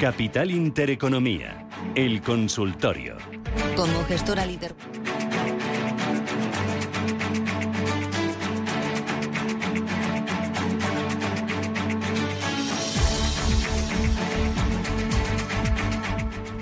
[0.00, 3.18] Capital Intereconomía, el consultorio.
[3.76, 4.74] Como gestora líder.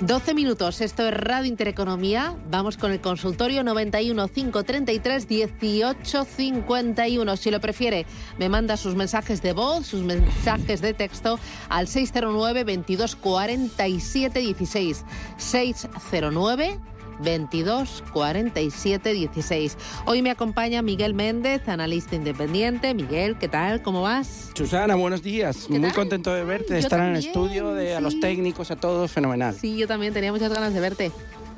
[0.09, 2.35] 12 minutos, esto es Radio Intereconomía.
[2.49, 7.37] Vamos con el consultorio 91 533 1851.
[7.37, 8.07] Si lo prefiere,
[8.39, 11.37] me manda sus mensajes de voz, sus mensajes de texto
[11.69, 15.05] al 609 22 47 16.
[15.37, 16.79] 609
[17.19, 19.77] 22 47 16.
[20.05, 22.93] Hoy me acompaña Miguel Méndez, analista independiente.
[22.93, 23.81] Miguel, ¿qué tal?
[23.81, 24.51] ¿Cómo vas?
[24.55, 25.69] Susana, buenos días.
[25.69, 29.11] Muy contento de verte, de estar en el estudio, de a los técnicos, a todos,
[29.11, 29.55] fenomenal.
[29.55, 31.11] Sí, yo también tenía muchas ganas de verte.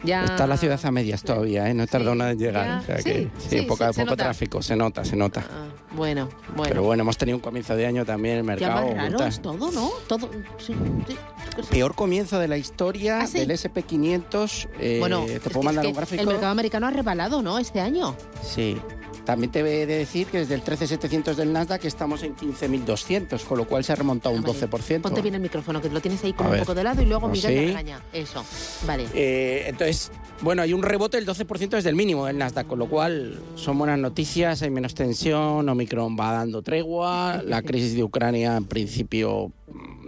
[0.03, 1.73] Está la ciudad a medias todavía, ¿eh?
[1.73, 2.83] no tardó nada en llegar.
[3.37, 5.45] sí, poco, poco tráfico, se nota, se nota.
[5.47, 6.69] Ah, bueno, bueno.
[6.69, 8.93] Pero bueno, hemos tenido un comienzo de año también, el mercado.
[8.95, 9.89] Ya es todo, ¿no?
[10.07, 10.29] Todo.
[11.69, 14.69] Peor comienzo de la historia ¿Ah, del SP500.
[14.79, 16.21] Eh, bueno, te puedo mandar un gráfico.
[16.21, 17.59] El mercado americano ha rebalado, ¿no?
[17.59, 18.15] Este año.
[18.43, 18.77] Sí.
[19.25, 23.57] También te he de decir que desde el 13.700 del Nasdaq estamos en 15.200, con
[23.57, 24.97] lo cual se ha remontado un 12%.
[24.97, 27.05] Ah, Ponte bien el micrófono, que lo tienes ahí como un poco de lado y
[27.05, 28.01] luego Miguel te regaña.
[28.11, 28.43] Eso,
[28.85, 29.05] vale.
[29.13, 30.11] Eh, entonces,
[30.41, 33.77] bueno, hay un rebote del 12% desde el mínimo del Nasdaq, con lo cual son
[33.77, 39.51] buenas noticias, hay menos tensión, Omicron va dando tregua, la crisis de Ucrania en principio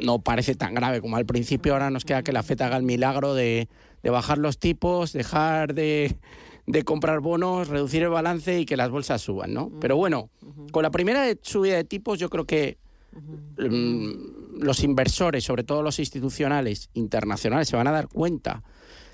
[0.02, 2.84] no parece tan grave como al principio, ahora nos queda que la FED haga el
[2.84, 3.68] milagro de
[4.04, 6.18] bajar los tipos, dejar de
[6.66, 9.72] de comprar bonos, reducir el balance y que las bolsas suban, ¿no?
[9.82, 10.30] Pero bueno,
[10.72, 12.78] con la primera subida de tipos yo creo que
[13.58, 18.64] mm, los inversores, sobre todo los institucionales internacionales, se van a dar cuenta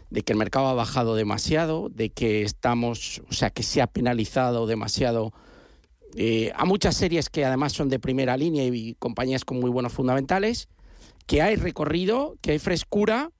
[0.09, 3.87] de que el mercado ha bajado demasiado, de que estamos, o sea, que se ha
[3.87, 5.33] penalizado demasiado
[6.15, 9.93] eh, a muchas series que además son de primera línea y compañías con muy buenos
[9.93, 10.67] fundamentales,
[11.27, 13.31] que hay recorrido, que hay frescura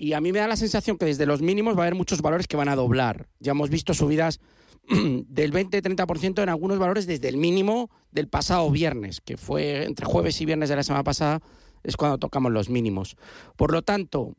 [0.00, 2.22] y a mí me da la sensación que desde los mínimos va a haber muchos
[2.22, 3.28] valores que van a doblar.
[3.38, 4.40] Ya hemos visto subidas
[4.88, 10.40] del 20-30% en algunos valores desde el mínimo del pasado viernes, que fue entre jueves
[10.40, 11.42] y viernes de la semana pasada,
[11.82, 13.18] es cuando tocamos los mínimos.
[13.56, 14.36] Por lo tanto,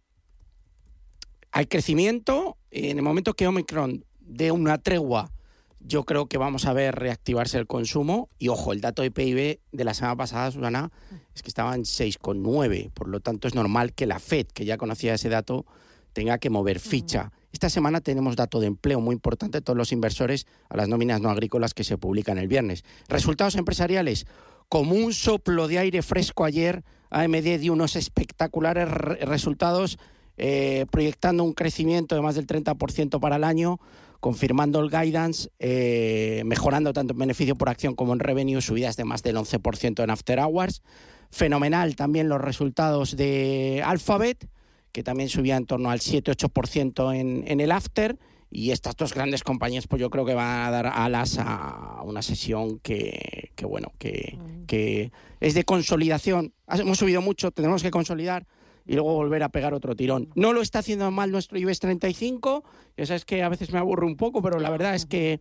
[1.52, 2.58] hay crecimiento.
[2.72, 5.32] En el momento que Omicron dé una tregua
[5.86, 8.30] yo creo que vamos a ver reactivarse el consumo.
[8.40, 10.92] Y ojo, el dato de PIB de la semana pasada, Susana,
[11.36, 12.92] es que estaba en 6,9.
[12.92, 15.66] Por lo tanto, es normal que la FED, que ya conocía ese dato,
[16.14, 17.32] tenga que mover ficha.
[17.52, 21.22] Esta semana tenemos dato de empleo muy importante de todos los inversores a las nóminas
[21.22, 22.84] no agrícolas que se publican el viernes.
[23.08, 24.26] Resultados empresariales,
[24.70, 30.00] como un soplo de aire fresco ayer, AMD dio unos espectaculares resultados,
[30.38, 33.80] eh, proyectando un crecimiento de más del 30% para el año
[34.22, 39.04] confirmando el guidance, eh, mejorando tanto en beneficio por acción como en revenue, subidas de
[39.04, 40.84] más del 11% en after hours.
[41.32, 44.48] Fenomenal también los resultados de Alphabet,
[44.92, 48.20] que también subía en torno al 7-8% en, en el after.
[48.52, 52.22] Y estas dos grandes compañías, pues yo creo que van a dar alas a una
[52.22, 54.66] sesión que, que bueno, que, mm.
[54.66, 56.54] que es de consolidación.
[56.68, 58.46] Hemos subido mucho, tendremos que consolidar
[58.92, 60.28] y luego volver a pegar otro tirón.
[60.36, 62.66] No lo está haciendo mal nuestro IBEX 35,
[62.98, 65.40] ya sabes que a veces me aburro un poco, pero la verdad es que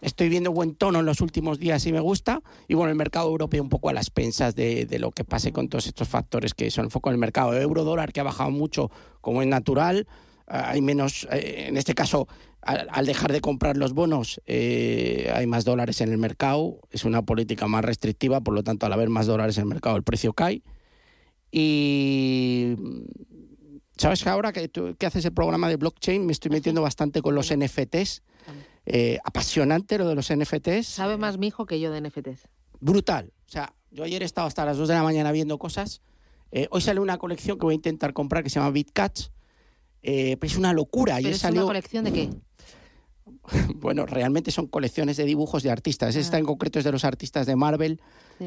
[0.00, 2.40] estoy viendo buen tono en los últimos días y me gusta.
[2.68, 5.68] Y bueno, el mercado europeo un poco a las pensas de, lo que pase con
[5.68, 7.54] todos estos factores que son el foco en el mercado.
[7.54, 8.90] Euro-dólar que ha bajado mucho,
[9.20, 10.06] como es natural.
[10.46, 12.26] Ah, hay menos, eh, en este caso,
[12.62, 16.80] al, dejar de comprar los bonos, eh, hay más dólares en el mercado.
[16.90, 19.94] Es una política más restrictiva, por lo tanto, al haber más dólares en el mercado,
[19.96, 20.62] el precio cae.
[21.54, 22.74] Y
[23.98, 27.20] sabes que ahora que, tú, que haces el programa de blockchain me estoy metiendo bastante
[27.20, 28.22] con los NFTs.
[28.84, 30.86] Eh, apasionante lo de los NFTs.
[30.86, 32.48] Sabe más mi hijo que yo de NFTs.
[32.80, 33.32] Brutal.
[33.46, 36.00] O sea, yo ayer he estado hasta las 2 de la mañana viendo cosas.
[36.50, 39.30] Eh, hoy sale una colección que voy a intentar comprar que se llama BitCats.
[40.02, 41.16] Eh, pero es una locura.
[41.16, 42.30] ¿Pero es una colección de qué?
[43.76, 46.16] bueno, realmente son colecciones de dibujos de artistas.
[46.16, 48.00] Esta en concreto es de los artistas de Marvel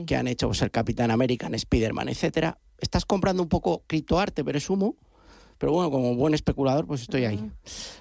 [0.06, 4.57] que han hecho pues, el Capitán American, Spider-Man, etcétera estás comprando un poco criptoarte, pero
[4.57, 4.95] es humo.
[5.57, 7.50] Pero bueno, como buen especulador, pues estoy ahí.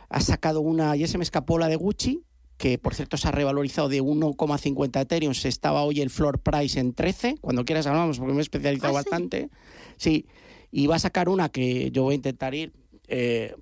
[0.09, 2.23] Ha sacado una, ya se me escapó la de Gucci,
[2.57, 5.35] que por cierto se ha revalorizado de 1,50 Ethereum.
[5.35, 7.37] Se estaba hoy el floor price en 13.
[7.41, 9.09] Cuando quieras hablamos porque me he especializado ¿Ah, sí?
[9.09, 9.51] bastante.
[9.97, 10.27] Sí,
[10.73, 12.73] y va a sacar una que yo voy a intentar ir.
[13.07, 13.55] eh,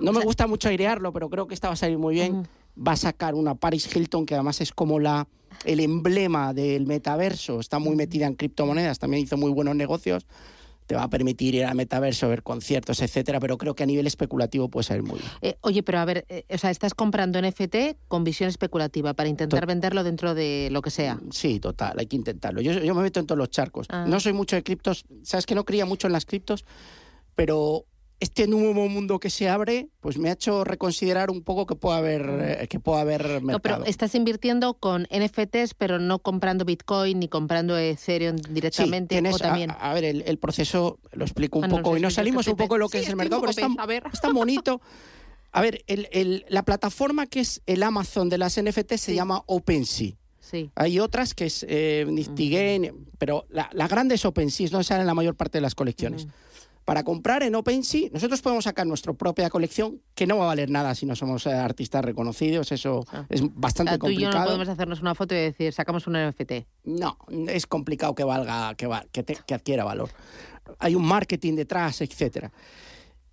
[0.00, 2.14] no O me sea- gusta mucho airearlo, pero creo que esta va a salir muy
[2.14, 2.46] bien.
[2.78, 5.26] Va a sacar una Paris Hilton que además es como la
[5.64, 7.58] el emblema del metaverso.
[7.60, 10.24] Está muy metida en criptomonedas, también hizo muy buenos negocios.
[10.90, 14.08] Te va a permitir ir al metaverso, ver conciertos, etcétera, pero creo que a nivel
[14.08, 15.30] especulativo puede salir muy bien.
[15.40, 19.28] Eh, oye, pero a ver, eh, o sea, estás comprando NFT con visión especulativa para
[19.28, 21.20] intentar To- venderlo dentro de lo que sea.
[21.30, 22.60] Sí, total, hay que intentarlo.
[22.60, 23.86] Yo, yo me meto en todos los charcos.
[23.88, 24.04] Ah.
[24.08, 26.64] No soy mucho de criptos, sabes que no creía mucho en las criptos,
[27.36, 27.84] pero
[28.20, 31.96] este nuevo mundo que se abre, pues me ha hecho reconsiderar un poco que pueda
[31.96, 32.28] haber,
[32.62, 33.42] eh, que pueda haber mercado.
[33.42, 33.50] Mm.
[33.52, 39.14] No, pero estás invirtiendo con NFTs, pero no comprando Bitcoin ni comprando Ethereum Sí, directamente.
[39.14, 39.70] tienes, o también.
[39.70, 42.12] A, a ver, el, el proceso lo explico un Ah, no, poco sí, y nos
[42.12, 43.50] sí, salimos un poco de lo que sí, es el mercado, pero
[44.12, 44.80] está, bonito.
[45.52, 49.14] A ver, el- el- la plataforma que es el Amazon de las NFT se Sí.
[49.14, 50.12] llama OpenSea.
[50.38, 50.70] Sí.
[50.76, 54.84] Hay otras que es eh, Nifty Gain, pero la, la grande es OpenSea, es donde
[54.84, 56.28] salen la mayor parte de las colecciones.
[56.84, 60.70] Para comprar en OpenSea, nosotros podemos sacar nuestra propia colección, que no va a valer
[60.70, 63.26] nada si no somos eh, artistas reconocidos, eso Ah.
[63.28, 64.46] es O bastante sea, tú y yo no complicado.
[64.46, 66.66] podemos hacernos una foto y decir, sacamos un NFT.
[66.84, 67.16] No,
[67.48, 70.10] es complicado que valga, que, va- que, te- que adquiera valor.
[70.78, 72.50] Hay un marketing detrás, etcétera.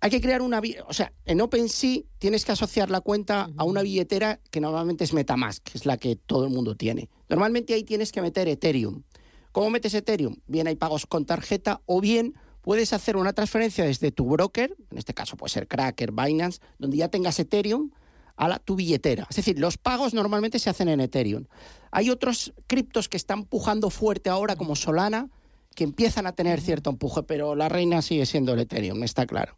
[0.00, 3.82] Hay que crear una, o sea, en OpenSea tienes que asociar la cuenta a una
[3.82, 7.08] billetera que normalmente es MetaMask, que es la que todo el mundo tiene.
[7.28, 9.02] Normalmente ahí tienes que meter Ethereum.
[9.50, 10.36] ¿Cómo metes Ethereum?
[10.46, 12.34] Bien hay pagos con tarjeta o bien
[12.68, 16.98] puedes hacer una transferencia desde tu broker, en este caso puede ser Cracker, Binance, donde
[16.98, 17.92] ya tengas Ethereum
[18.36, 19.26] a la- tu billetera.
[19.30, 21.46] Es decir, los pagos normalmente se hacen en Ethereum.
[21.90, 25.30] Hay otros criptos que están empujando fuerte ahora, como Solana,
[25.74, 29.56] que empiezan a tener cierto empuje, pero la reina sigue siendo el Ethereum, está claro.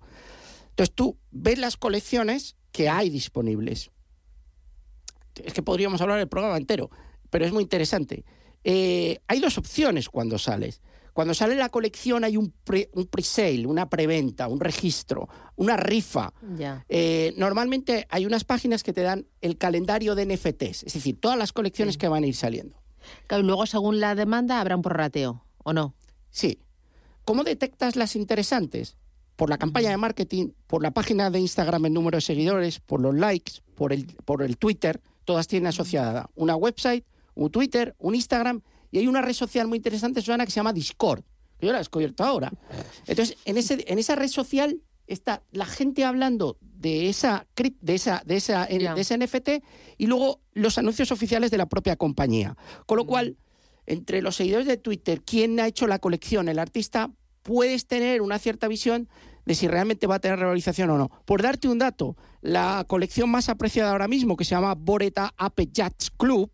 [0.68, 3.90] Entonces tú ves las colecciones que hay disponibles.
[5.34, 6.90] Es que podríamos hablar del programa entero,
[7.28, 8.24] pero es muy interesante.
[8.62, 10.80] Eh, hay dos opciones cuando sales.
[11.20, 16.32] Cuando sale la colección hay un, pre, un pre-sale, una preventa, un registro, una rifa.
[16.88, 21.36] Eh, normalmente hay unas páginas que te dan el calendario de NFTs, es decir, todas
[21.36, 22.80] las colecciones que van a ir saliendo.
[23.26, 25.94] Claro, y luego, según la demanda, habrá un prorrateo, ¿o no?
[26.30, 26.62] Sí.
[27.26, 28.96] ¿Cómo detectas las interesantes?
[29.36, 33.02] Por la campaña de marketing, por la página de Instagram en número de seguidores, por
[33.02, 38.14] los likes, por el, por el Twitter, todas tienen asociada una website, un Twitter, un
[38.14, 41.22] Instagram y hay una red social muy interesante, Susana, que se llama Discord.
[41.58, 42.52] que Yo la he descubierto ahora.
[43.06, 48.22] Entonces, en, ese, en esa red social está la gente hablando de esa, de esa,
[48.24, 49.48] de esa, de ese NFT
[49.98, 52.56] y luego los anuncios oficiales de la propia compañía.
[52.86, 53.36] Con lo cual,
[53.86, 57.10] entre los seguidores de Twitter, quién ha hecho la colección, el artista,
[57.42, 59.08] puedes tener una cierta visión
[59.44, 61.10] de si realmente va a tener revalorización o no.
[61.24, 65.66] Por darte un dato, la colección más apreciada ahora mismo, que se llama Boreta Ape
[65.66, 66.50] Jazz Club,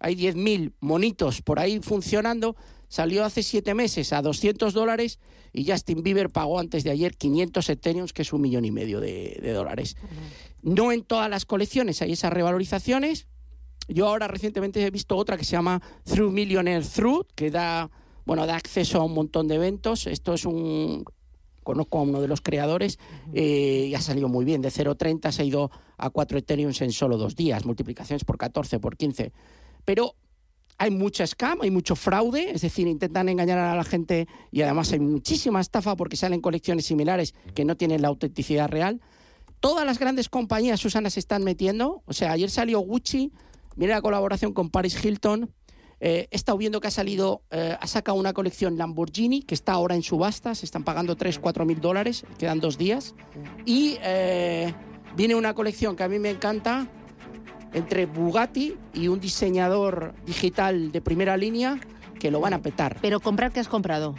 [0.00, 2.56] hay 10.000 monitos por ahí funcionando,
[2.88, 5.18] salió hace siete meses a 200 dólares
[5.52, 9.00] y Justin Bieber pagó antes de ayer 500 Ethereums, que es un millón y medio
[9.00, 9.96] de, de dólares.
[10.62, 13.26] No en todas las colecciones hay esas revalorizaciones.
[13.88, 17.90] Yo ahora recientemente he visto otra que se llama Through Millionaire Through, que da,
[18.26, 20.06] bueno, da acceso a un montón de eventos.
[20.06, 21.04] Esto es un...
[21.62, 22.98] Conozco a uno de los creadores
[23.34, 24.62] eh, y ha salido muy bien.
[24.62, 27.66] De 0,30 se ha ido a 4 Ethereums en solo dos días.
[27.66, 29.32] Multiplicaciones por 14, por 15.
[29.88, 30.14] Pero
[30.76, 34.92] hay mucha scam, hay mucho fraude, es decir, intentan engañar a la gente y además
[34.92, 39.00] hay muchísima estafa porque salen colecciones similares que no tienen la autenticidad real.
[39.60, 42.02] Todas las grandes compañías, Susana, se están metiendo.
[42.04, 43.32] O sea, ayer salió Gucci,
[43.76, 45.54] mira la colaboración con Paris Hilton.
[46.00, 49.72] Eh, he estado viendo que ha salido, eh, ha sacado una colección Lamborghini que está
[49.72, 53.14] ahora en subasta, se están pagando 3, 4 mil dólares, quedan dos días.
[53.64, 54.74] Y eh,
[55.16, 56.90] viene una colección que a mí me encanta,
[57.72, 61.78] entre Bugatti y un diseñador digital de primera línea
[62.18, 62.96] que lo van a petar.
[63.00, 64.14] Pero comprar, ¿qué has comprado?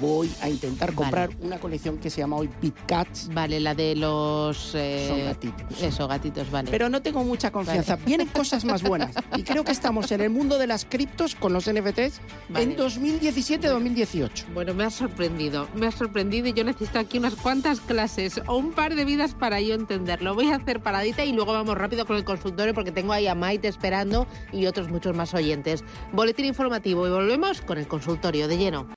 [0.00, 0.96] Voy a intentar Vale.
[0.96, 3.28] comprar una colección que se llama hoy Big Cats.
[3.32, 4.72] Vale, la de los...
[4.74, 5.82] eh, Son gatitos.
[5.82, 6.70] Eso, gatitos, vale.
[6.70, 7.96] Pero no tengo mucha confianza.
[7.96, 9.14] Vienen cosas más buenas.
[9.36, 12.64] Y creo que estamos en el mundo de las criptos con los NFTs Vale.
[12.64, 14.46] en 2017-2018.
[14.52, 18.56] Bueno, me has sorprendido, me has sorprendido y yo necesito aquí unas cuantas clases o
[18.56, 20.34] un par de vidas para yo entenderlo.
[20.34, 23.34] Voy a hacer paradita y luego vamos rápido con el consultorio porque tengo ahí a
[23.34, 25.84] Maite esperando y otros muchos más oyentes.
[26.12, 28.88] Boletín informativo y volvemos con el consultorio de lleno.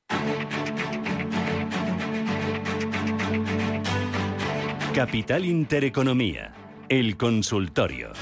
[4.98, 6.56] Capital Intereconomía,
[6.90, 8.14] el consultorio.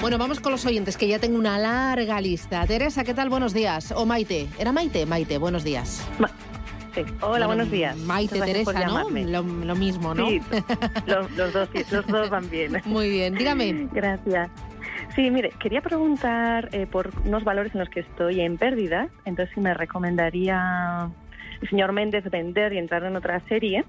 [0.00, 2.64] Bueno, vamos con los oyentes, que ya tengo una larga lista.
[2.68, 3.30] Teresa, ¿qué tal?
[3.30, 3.90] Buenos días.
[3.90, 4.46] O Maite.
[4.60, 5.06] ¿Era Maite?
[5.06, 6.08] Maite, buenos días.
[6.20, 6.30] Ma
[6.94, 7.04] sí.
[7.20, 7.96] Hola, Bueno, buenos días.
[7.98, 9.08] Maite, Teresa, ¿no?
[9.10, 10.28] Lo, lo mismo, ¿no?
[10.28, 10.40] Sí,
[11.06, 12.80] los, los dos, los dos van bien.
[12.84, 13.88] Muy bien, dígame.
[13.92, 14.50] Gracias.
[15.14, 19.08] Sí, mire, quería preguntar eh, por unos valores en los que estoy en pérdida.
[19.24, 21.10] Entonces, si me recomendaría
[21.60, 23.84] el señor Méndez vender y entrar en otra serie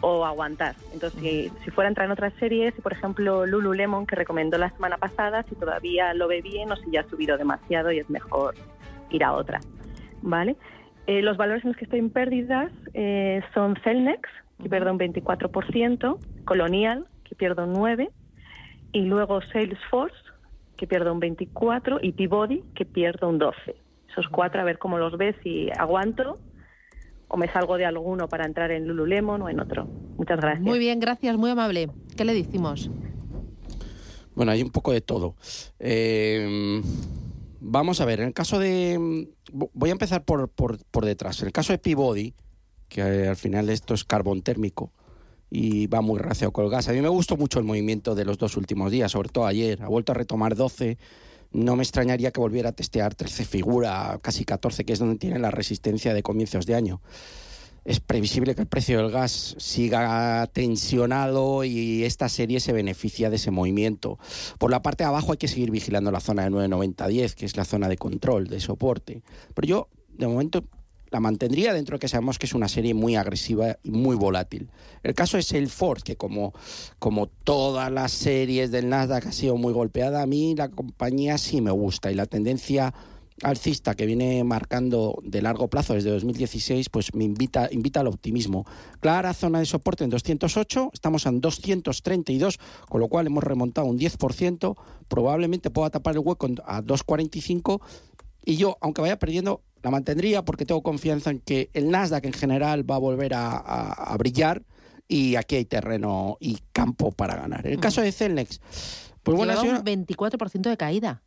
[0.00, 0.74] o aguantar.
[0.92, 4.58] Entonces, si, si fuera a entrar en otra serie, si por ejemplo Lululemon, que recomendó
[4.58, 7.98] la semana pasada, si todavía lo ve bien o si ya ha subido demasiado y
[7.98, 8.54] es mejor
[9.10, 9.60] ir a otra.
[10.22, 10.56] ¿Vale?
[11.10, 14.28] Eh, los valores en los que estoy en pérdidas eh, son Celnex,
[14.62, 18.08] que pierde un 24%, Colonial, que pierde un 9%,
[18.92, 20.14] y luego Salesforce,
[20.76, 23.52] que pierde un 24%, y Peabody, que pierde un 12%.
[24.08, 26.38] Esos cuatro, a ver cómo los ves, si aguanto
[27.26, 29.88] o me salgo de alguno para entrar en Lululemon o en otro.
[30.16, 30.62] Muchas gracias.
[30.62, 31.90] Muy bien, gracias, muy amable.
[32.16, 32.88] ¿Qué le decimos?
[34.36, 35.34] Bueno, hay un poco de todo.
[35.80, 36.80] Eh,
[37.60, 39.28] vamos a ver, en el caso de...
[39.52, 41.40] Voy a empezar por, por, por detrás.
[41.40, 42.34] En el caso de Peabody,
[42.88, 44.92] que eh, al final esto es carbón térmico
[45.50, 46.88] y va muy racio con el gas.
[46.88, 49.82] A mí me gustó mucho el movimiento de los dos últimos días, sobre todo ayer.
[49.82, 50.96] Ha vuelto a retomar 12.
[51.52, 55.38] No me extrañaría que volviera a testear 13 figura, casi 14, que es donde tiene
[55.40, 57.00] la resistencia de comienzos de año.
[57.84, 63.36] Es previsible que el precio del gas siga tensionado y esta serie se beneficia de
[63.36, 64.18] ese movimiento.
[64.58, 67.56] Por la parte de abajo hay que seguir vigilando la zona de 990-10, que es
[67.56, 69.22] la zona de control, de soporte.
[69.54, 70.64] Pero yo, de momento,
[71.10, 74.70] la mantendría dentro de que sabemos que es una serie muy agresiva y muy volátil.
[75.02, 76.52] El caso es Salesforce, que como,
[76.98, 81.60] como todas las series del Nasdaq ha sido muy golpeada, a mí la compañía sí
[81.60, 82.94] me gusta y la tendencia
[83.42, 88.66] alcista que viene marcando de largo plazo desde 2016, pues me invita, invita al optimismo.
[89.00, 93.98] Clara zona de soporte en 208, estamos en 232, con lo cual hemos remontado un
[93.98, 94.76] 10%,
[95.08, 97.80] probablemente pueda tapar el hueco a 245
[98.44, 102.32] y yo, aunque vaya perdiendo, la mantendría porque tengo confianza en que el Nasdaq en
[102.32, 104.62] general va a volver a, a, a brillar
[105.08, 107.66] y aquí hay terreno y campo para ganar.
[107.66, 108.60] En el caso de Celnex,
[109.22, 111.22] pues bueno, un 24% de caída.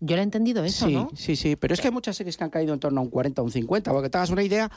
[0.00, 1.10] Yo le he entendido eso, sí, ¿no?
[1.14, 3.10] Sí, sí, pero es que hay muchas series que han caído en torno a un
[3.10, 3.90] 40 o un 50.
[3.90, 4.70] Para que te hagas una idea,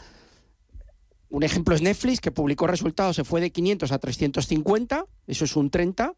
[1.30, 5.56] un ejemplo es Netflix, que publicó resultados, se fue de 500 a 350, eso es
[5.56, 6.14] un 30,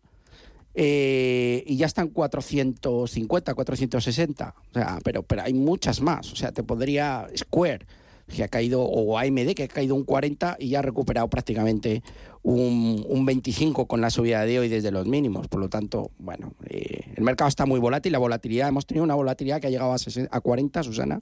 [0.75, 4.56] eh, y ya están 450, 460.
[4.58, 6.32] O sea, pero, pero hay muchas más.
[6.32, 7.88] O sea, te podría Square,
[8.29, 12.03] que ha caído, o AMD, que ha caído un 40 y ya ha recuperado prácticamente
[12.41, 15.48] un, un 25 con la subida de hoy desde los mínimos.
[15.48, 18.12] Por lo tanto, bueno, eh, el mercado está muy volátil.
[18.12, 21.21] La volatilidad, hemos tenido una volatilidad que ha llegado a, 60 a 40, Susana,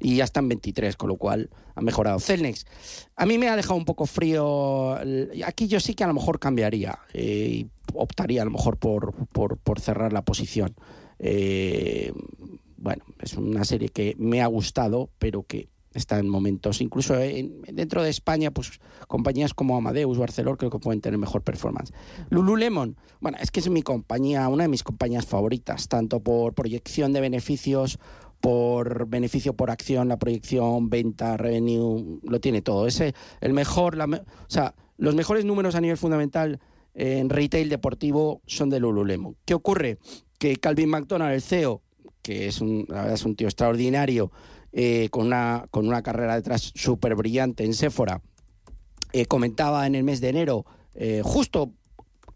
[0.00, 2.18] y ya está en 23, con lo cual ha mejorado.
[2.18, 2.66] Celnex,
[3.14, 4.96] a mí me ha dejado un poco frío.
[5.44, 9.14] Aquí yo sí que a lo mejor cambiaría eh, y optaría a lo mejor por,
[9.28, 10.74] por, por cerrar la posición.
[11.18, 12.12] Eh,
[12.76, 17.62] bueno, es una serie que me ha gustado, pero que está en momentos, incluso en-
[17.62, 21.92] dentro de España, pues compañías como Amadeus, Barcelor, creo que pueden tener mejor performance.
[22.30, 27.12] Lululemon, bueno, es que es mi compañía, una de mis compañías favoritas, tanto por proyección
[27.12, 27.98] de beneficios,
[28.40, 32.86] por beneficio por acción, la proyección, venta, revenue, lo tiene todo.
[32.86, 36.60] Ese, el mejor, la o sea, los mejores números a nivel fundamental
[36.94, 39.36] en retail deportivo son de Lululemon.
[39.44, 39.98] ¿Qué ocurre?
[40.38, 41.82] Que Calvin McDonald, el CEO,
[42.22, 44.30] que es un, la verdad es un tío extraordinario,
[44.78, 48.20] eh, con, una, con una carrera detrás súper brillante en Sephora,
[49.14, 51.72] eh, comentaba en el mes de enero, eh, justo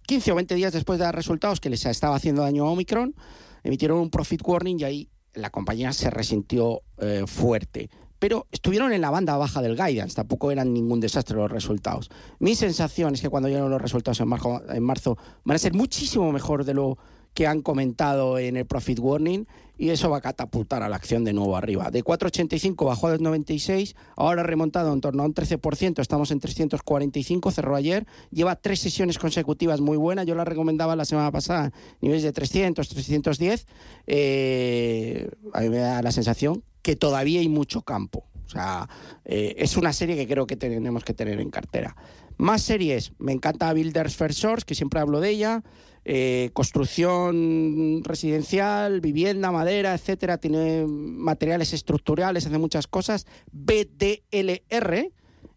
[0.07, 3.15] 15 o 20 días después de dar resultados, que les estaba haciendo daño a Omicron,
[3.63, 7.91] emitieron un profit warning y ahí la compañía se resintió eh, fuerte.
[8.19, 12.09] Pero estuvieron en la banda baja del guidance, tampoco eran ningún desastre los resultados.
[12.39, 15.75] Mi sensación es que cuando lleguen los resultados en marzo, en marzo van a ser
[15.75, 16.97] muchísimo mejor de lo
[17.35, 19.47] que han comentado en el profit warning
[19.81, 21.91] y eso va a catapultar a la acción de nuevo arriba.
[21.91, 26.39] De 4,85 bajó a 2,96, ahora ha remontado en torno a un 13%, estamos en
[26.39, 31.73] 345, cerró ayer, lleva tres sesiones consecutivas muy buenas, yo la recomendaba la semana pasada,
[32.03, 33.67] niveles de 300, 310,
[34.07, 38.30] eh, a mí me da la sensación que todavía hay mucho campo.
[38.51, 38.89] O sea,
[39.25, 41.95] eh, es una serie que creo que tenemos que tener en cartera.
[42.37, 45.63] Más series, me encanta Builders First Source, que siempre hablo de ella.
[46.05, 53.27] Eh, construcción residencial, vivienda, madera, etcétera, tiene materiales estructurales, hace muchas cosas.
[53.53, 55.13] BDLR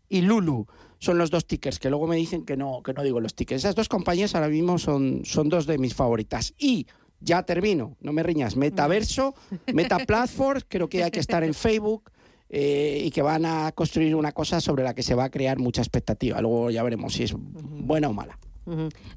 [0.09, 0.67] y Lulu
[0.99, 3.63] son los dos tickers que luego me dicen que no, que no digo los tickers.
[3.63, 6.53] Esas dos compañías ahora mismo son, son dos de mis favoritas.
[6.59, 6.85] Y
[7.23, 8.55] ya termino, no me riñas.
[8.55, 9.33] Metaverso,
[9.73, 12.11] Meta Platform, creo que hay que estar en Facebook.
[12.55, 15.57] Eh, y que van a construir una cosa sobre la que se va a crear
[15.57, 16.39] mucha expectativa.
[16.39, 18.37] Luego ya veremos si es buena o mala.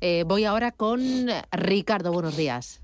[0.00, 1.00] Eh, voy ahora con
[1.52, 2.80] Ricardo, buenos días.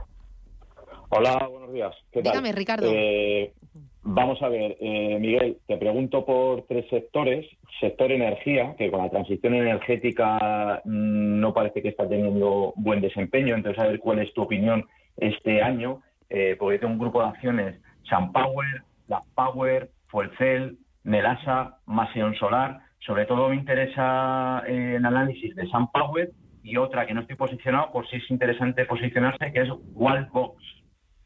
[1.09, 1.95] Hola, buenos días.
[2.13, 2.33] ¿Qué tal?
[2.33, 2.91] Dígame, Ricardo.
[2.93, 3.55] Eh,
[4.03, 7.47] vamos a ver, eh, Miguel, te pregunto por tres sectores.
[7.81, 13.55] Sector energía, que con la transición energética mm, no parece que está teniendo buen desempeño.
[13.55, 14.85] Entonces, a ver cuál es tu opinión
[15.17, 16.03] este año.
[16.29, 22.81] Eh, porque tengo un grupo de acciones, SunPower, Black Power, Fuelcel, Nelasa, Maseon Solar.
[23.01, 26.31] Sobre todo me interesa eh, el análisis de SunPower
[26.63, 30.63] y otra que no estoy posicionado por si es interesante posicionarse, que es Wallbox.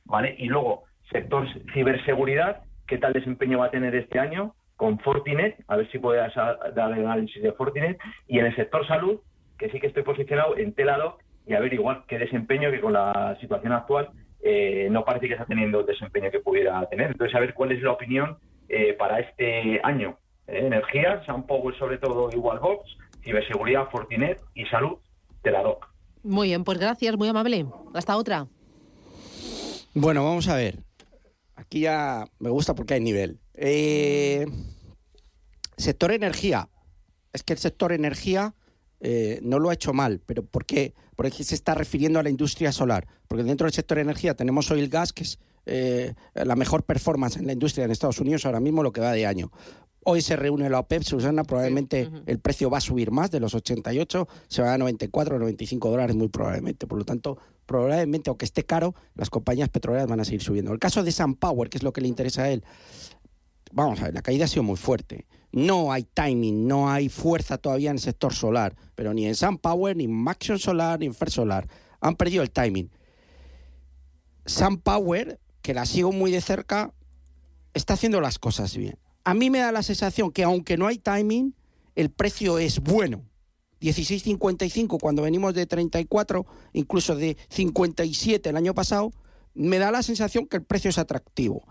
[0.05, 0.37] ¿Vale?
[0.38, 4.55] Y luego, sector ciberseguridad, ¿qué tal desempeño va a tener este año?
[4.76, 7.99] Con Fortinet, a ver si puedes dar el análisis de Fortinet.
[8.28, 9.21] Y en el sector salud,
[9.59, 12.93] que sí que estoy posicionado en Teladoc, y a ver igual qué desempeño que con
[12.93, 14.11] la situación actual
[14.43, 17.09] eh, no parece que está teniendo el desempeño que pudiera tener.
[17.09, 18.37] Entonces, a ver cuál es la opinión
[18.69, 20.19] eh, para este año.
[20.47, 24.99] Eh, energía, SunPower sobre todo igual Box, ciberseguridad, Fortinet y salud,
[25.43, 25.87] Teladoc.
[26.23, 27.67] Muy bien, pues gracias, muy amable.
[27.95, 28.47] Hasta otra.
[29.95, 30.79] Bueno, vamos a ver.
[31.55, 33.39] Aquí ya me gusta porque hay nivel.
[33.55, 34.47] Eh,
[35.77, 36.69] sector energía.
[37.33, 38.55] Es que el sector energía
[39.01, 40.95] eh, no lo ha hecho mal, pero ¿por qué?
[41.17, 43.07] Porque se está refiriendo a la industria solar.
[43.29, 47.47] Porque dentro del sector energía tenemos oil gas, que es eh, la mejor performance en
[47.47, 49.51] la industria en Estados Unidos ahora mismo, lo que va de año.
[50.09, 53.57] Hoy se reúne la OPEP, Susana, probablemente el precio va a subir más de los
[53.57, 56.87] 88, se va a 94 95 dólares muy probablemente.
[56.87, 60.73] Por lo tanto, probablemente, aunque esté caro, las compañías petroleras van a seguir subiendo.
[60.73, 62.63] El caso de SunPower, que es lo que le interesa a él,
[63.73, 65.27] vamos a ver, la caída ha sido muy fuerte.
[65.51, 69.97] No hay timing, no hay fuerza todavía en el sector solar, pero ni en SunPower,
[69.97, 71.67] ni en Maxion Solar, ni en Fer Solar.
[72.01, 72.91] Han perdido el timing.
[74.45, 76.95] SunPower, que la sigo muy de cerca,
[77.75, 79.01] está haciendo las cosas bien.
[79.25, 81.57] A mí me da la sensación que aunque no hay timing,
[81.97, 83.25] el precio es bueno.
[83.81, 89.11] 16.55 cuando venimos de 34, incluso de 57 el año pasado,
[89.55, 91.65] me da la sensación que el precio es atractivo.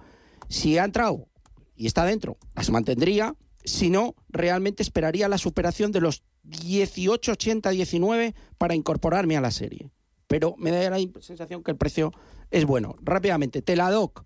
[0.50, 1.30] Si ha entrado
[1.78, 3.34] y está dentro, las mantendría.
[3.64, 9.90] Si no, realmente esperaría la superación de los 18.80-19 para incorporarme a la serie.
[10.28, 12.12] Pero me da la sensación que el precio
[12.52, 12.96] es bueno.
[13.02, 14.26] Rápidamente, Teladoc.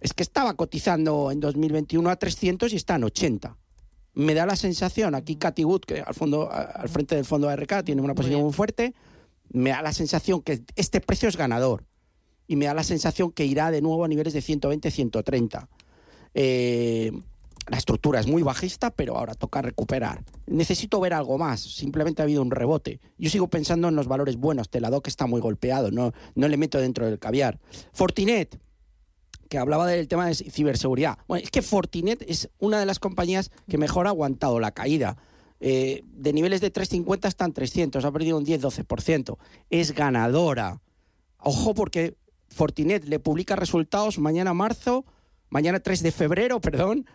[0.00, 3.56] Es que estaba cotizando en 2021 a 300 y está en 80
[4.14, 7.84] me da la sensación, aquí Cathy Wood, que al, fondo, al frente del fondo ARK
[7.84, 8.94] tiene una posición muy, fuerte,
[9.48, 11.84] me da la sensación que este precio es ganador.
[12.46, 15.68] Y me da la sensación que irá de nuevo a niveles de 120, 130.
[16.34, 17.12] Eh,
[17.68, 20.24] la estructura es muy bajista, pero ahora toca recuperar.
[20.46, 21.60] Necesito ver algo más.
[21.60, 23.00] Simplemente ha habido un rebote.
[23.18, 24.70] Yo sigo pensando en los valores buenos.
[24.70, 25.90] Teladoc está muy golpeado.
[25.90, 27.60] No, no le meto dentro del caviar.
[27.92, 28.60] Fortinet
[29.50, 31.18] que hablaba del tema de ciberseguridad.
[31.26, 35.16] Bueno, es que Fortinet es una de las compañías que mejor ha aguantado la caída.
[35.58, 39.38] Eh, de niveles de 350 están 300, ha perdido un 10-12%.
[39.68, 40.80] Es ganadora.
[41.38, 42.16] Ojo porque
[42.48, 45.04] Fortinet le publica resultados mañana marzo,
[45.48, 47.06] mañana 3 de febrero, perdón,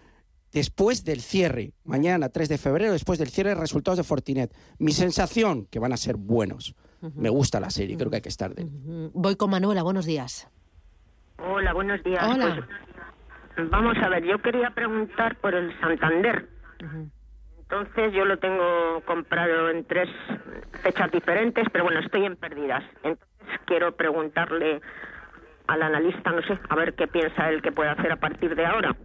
[0.55, 1.73] después del cierre.
[1.83, 4.55] Mañana 3 de febrero, después del cierre, resultados de Fortinet.
[4.79, 6.75] Mi sensación, que van a ser buenos.
[7.13, 8.65] Me gusta la serie, creo que hay que estar de.
[9.13, 10.49] Voy con Manuela, buenos días.
[11.37, 12.23] Hola, buenos días.
[12.25, 12.65] Hola.
[13.55, 16.47] Pues, vamos a ver, yo quería preguntar por el Santander.
[17.59, 20.07] Entonces yo lo tengo comprado en tres
[20.81, 22.83] fechas diferentes, pero bueno, estoy en pérdidas.
[23.03, 24.81] Entonces quiero preguntarle
[25.67, 28.65] al analista, no sé, a ver qué piensa él que puede hacer a partir de
[28.65, 28.95] ahora.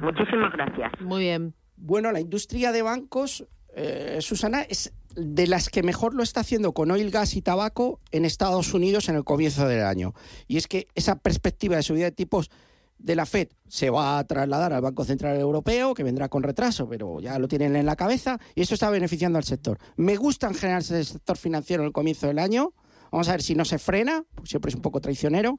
[0.00, 0.92] Muchísimas gracias.
[1.00, 1.54] Muy bien.
[1.76, 6.72] Bueno, la industria de bancos, eh, Susana, es de las que mejor lo está haciendo
[6.72, 10.12] con oil, gas y tabaco en Estados Unidos en el comienzo del año.
[10.46, 12.50] Y es que esa perspectiva de subida de tipos
[12.98, 16.88] de la Fed se va a trasladar al Banco Central Europeo, que vendrá con retraso,
[16.88, 19.78] pero ya lo tienen en la cabeza, y esto está beneficiando al sector.
[19.96, 22.72] Me gusta en general el sector financiero en el comienzo del año.
[23.10, 25.58] Vamos a ver si no se frena, siempre es un poco traicionero.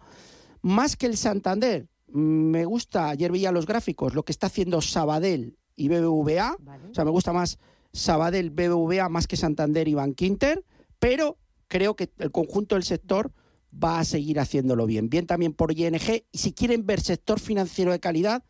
[0.61, 5.57] Más que el Santander, me gusta, ayer veía los gráficos, lo que está haciendo Sabadell
[5.75, 6.57] y BBVA.
[6.91, 7.57] O sea, me gusta más
[7.91, 10.63] Sabadell, BBVA más que Santander y Bankinter,
[10.99, 11.37] pero
[11.67, 13.31] creo que el conjunto del sector
[13.73, 15.09] va a seguir haciéndolo bien.
[15.09, 16.23] Bien también por ING.
[16.31, 18.43] Y si quieren ver sector financiero de calidad,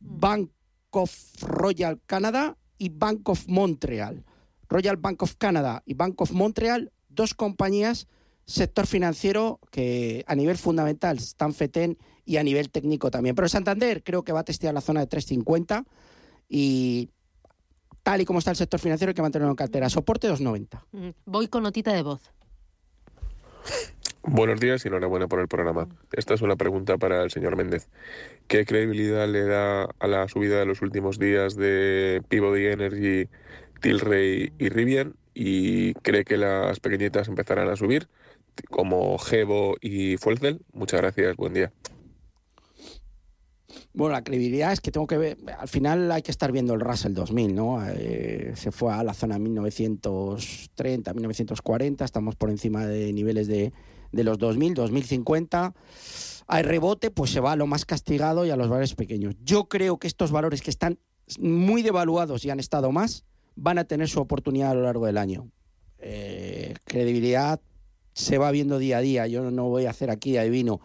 [0.00, 0.50] Bank
[0.90, 4.24] of Royal Canada y Bank of Montreal.
[4.68, 8.06] Royal Bank of Canada y Bank of Montreal, dos compañías,
[8.48, 13.36] sector financiero que a nivel fundamental están FETEN y a nivel técnico también.
[13.36, 15.84] Pero Santander creo que va a testear la zona de 350
[16.48, 17.10] y
[18.02, 19.90] tal y como está el sector financiero, hay que mantenerlo en cartera.
[19.90, 21.14] Soporte 2,90.
[21.26, 22.32] Voy con notita de voz.
[24.22, 25.86] Buenos días y enhorabuena por el programa.
[26.12, 27.88] Esta es una pregunta para el señor Méndez.
[28.46, 33.28] ¿Qué credibilidad le da a la subida de los últimos días de Peabody Energy,
[33.80, 35.14] Tilray y Rivian?
[35.34, 38.08] ¿Y cree que las pequeñitas empezarán a subir?
[38.68, 40.60] Como Gebo y Fuelcel.
[40.72, 41.72] Muchas gracias, buen día.
[43.92, 46.80] Bueno, la credibilidad es que tengo que ver, al final hay que estar viendo el
[46.80, 47.84] Russell 2000, ¿no?
[47.86, 53.72] Eh, se fue a la zona 1930, 1940, estamos por encima de niveles de,
[54.12, 55.74] de los 2000, 2050.
[56.46, 59.34] Hay rebote, pues se va a lo más castigado y a los valores pequeños.
[59.42, 60.98] Yo creo que estos valores que están
[61.38, 63.24] muy devaluados y han estado más,
[63.56, 65.50] van a tener su oportunidad a lo largo del año.
[65.98, 67.60] Eh, credibilidad
[68.18, 70.80] se va viendo día a día, yo no voy a hacer aquí adivino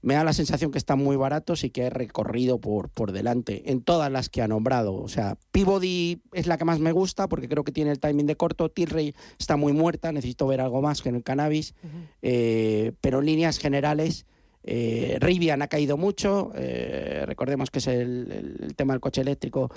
[0.00, 3.70] me da la sensación que están muy baratos y que he recorrido por, por delante
[3.70, 4.94] en todas las que ha nombrado.
[4.94, 8.26] O sea, Peabody es la que más me gusta porque creo que tiene el timing
[8.26, 8.70] de corto.
[8.70, 11.74] Tilray está muy muerta, necesito ver algo más que en el cannabis.
[12.22, 14.24] Eh, pero en líneas generales,
[14.62, 16.52] eh, Rivian ha caído mucho.
[16.54, 19.70] Eh, recordemos que es el, el, tema del coche eléctrico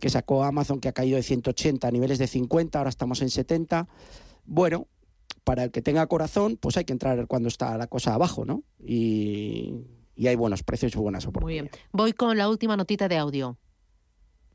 [0.00, 3.30] que sacó Amazon, que ha caído de 180 a niveles de 50, ahora estamos en
[3.30, 3.88] 70.
[4.44, 4.86] Bueno,
[5.44, 8.62] para el que tenga corazón, pues hay que entrar cuando está la cosa abajo, ¿no?
[8.78, 11.70] Y, y hay buenos precios y buenas oportunidades.
[11.70, 11.88] Muy bien.
[11.92, 13.56] Voy con la última notita de audio.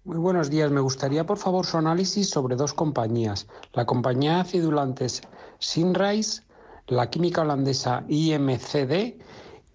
[0.04, 0.70] Muy buenos días.
[0.70, 3.48] Me gustaría, por favor, su análisis sobre dos compañías.
[3.74, 5.24] La compañía de acidulantes
[5.58, 6.44] Sinrise,
[6.86, 9.16] la química holandesa IMCD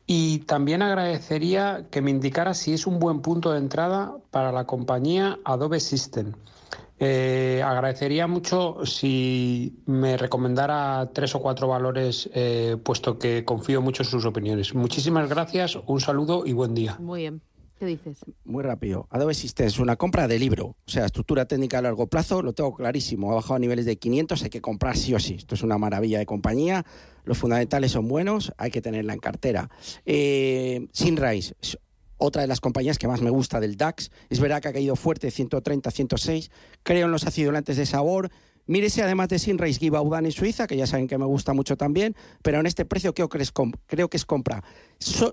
[0.06, 4.66] y también agradecería que me indicara si es un buen punto de entrada para la
[4.66, 6.32] compañía Adobe System.
[7.02, 14.02] Eh, agradecería mucho si me recomendara tres o cuatro valores, eh, puesto que confío mucho
[14.02, 14.74] en sus opiniones.
[14.74, 16.98] Muchísimas gracias, un saludo y buen día.
[17.00, 17.40] Muy bien.
[17.78, 18.18] ¿Qué dices?
[18.44, 19.08] Muy rápido.
[19.08, 20.76] Adobe Systems, una compra de libro.
[20.86, 23.32] O sea, estructura técnica a largo plazo, lo tengo clarísimo.
[23.32, 25.36] Ha bajado a niveles de 500, hay que comprar sí o sí.
[25.36, 26.84] Esto es una maravilla de compañía.
[27.24, 29.70] Los fundamentales son buenos, hay que tenerla en cartera.
[30.04, 31.54] Eh, Sinrise,
[32.20, 34.10] otra de las compañías que más me gusta del DAX.
[34.28, 36.50] Es verdad que ha caído fuerte, 130, 106.
[36.82, 38.30] Creo en los acidulantes de sabor.
[38.66, 42.14] Mírese además de Sinrise Givaudan en Suiza, que ya saben que me gusta mucho también,
[42.42, 43.52] pero en este precio creo que es,
[43.86, 44.62] creo que es compra.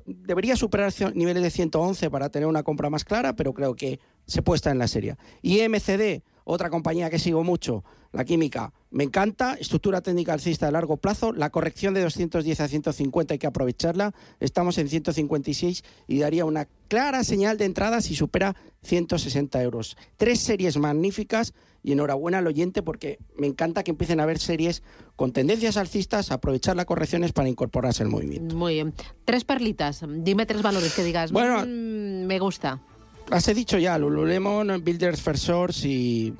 [0.05, 4.41] debería superar niveles de 111 para tener una compra más clara, pero creo que se
[4.41, 5.17] puede estar en la serie.
[5.43, 7.83] Y MCD, otra compañía que sigo mucho,
[8.13, 9.55] la química, me encanta.
[9.55, 11.33] Estructura técnica alcista de largo plazo.
[11.33, 14.13] La corrección de 210 a 150 hay que aprovecharla.
[14.39, 19.97] Estamos en 156 y daría una clara señal de entrada si supera 160 euros.
[20.15, 24.83] Tres series magníficas y enhorabuena al oyente porque me encanta que empiecen a haber series
[25.17, 28.55] con tendencias alcistas, aprovechar las correcciones para incorporarse al movimiento.
[28.55, 28.93] Muy bien.
[29.25, 30.01] Tres perlitas.
[30.07, 31.33] Dime tres valores que digas.
[31.33, 32.81] Bueno, mmm, me gusta.
[33.29, 36.33] Las he dicho ya, Lululemon, Builders First Source y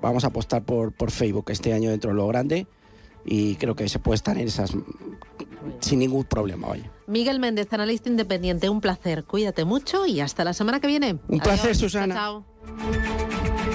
[0.00, 2.66] vamos a apostar por, por Facebook este año dentro de lo grande
[3.24, 4.72] y creo que se puede estar en esas
[5.80, 6.68] sin ningún problema.
[6.68, 6.90] Vaya.
[7.06, 9.24] Miguel Méndez, analista independiente, un placer.
[9.24, 11.12] Cuídate mucho y hasta la semana que viene.
[11.28, 11.42] Un Adiós.
[11.42, 12.14] placer, Susana.
[12.14, 13.73] Chao, chao.